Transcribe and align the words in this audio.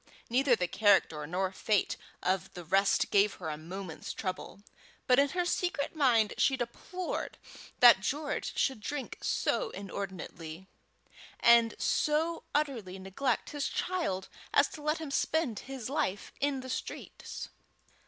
Neither 0.31 0.55
the 0.55 0.67
character 0.67 1.27
nor 1.27 1.51
fate 1.51 1.95
of 2.23 2.31
one 2.41 2.47
of 2.47 2.53
the 2.55 2.65
rest 2.65 3.11
gave 3.11 3.35
her 3.35 3.49
a 3.49 3.55
moment's 3.55 4.13
trouble; 4.13 4.63
but 5.05 5.19
in 5.19 5.29
her 5.29 5.45
secret 5.45 5.95
mind 5.95 6.33
she 6.39 6.57
deplored 6.57 7.37
that 7.81 7.99
George 7.99 8.57
should 8.57 8.79
drink 8.81 9.19
so 9.21 9.69
inordinately, 9.69 10.65
and 11.39 11.75
so 11.77 12.45
utterly 12.55 12.97
neglect 12.97 13.51
his 13.51 13.67
child 13.69 14.27
as 14.55 14.67
to 14.69 14.81
let 14.81 14.97
him 14.97 15.11
spend 15.11 15.59
his 15.59 15.87
life 15.87 16.33
in 16.39 16.61
the 16.61 16.69
streets. 16.71 17.49